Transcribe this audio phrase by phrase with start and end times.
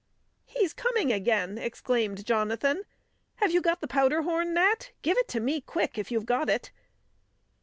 [0.47, 2.85] "He's coming again!" exclaimed Jonathan.
[3.35, 4.89] "Have you got the powder horn, Nat?
[5.03, 6.71] Give it to me quick, if you've got it!"